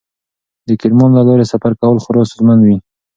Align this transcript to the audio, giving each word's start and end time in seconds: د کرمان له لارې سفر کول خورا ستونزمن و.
د 0.67 0.69
کرمان 0.81 1.09
له 1.17 1.21
لارې 1.27 1.45
سفر 1.53 1.71
کول 1.81 1.97
خورا 2.03 2.21
ستونزمن 2.31 2.59
و. 2.63 2.67